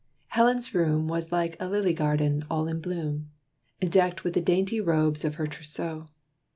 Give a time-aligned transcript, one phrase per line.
[0.29, 3.29] Helen's room Was like a lily garden, all in bloom,
[3.87, 6.07] Decked with the dainty robes of her trousseau.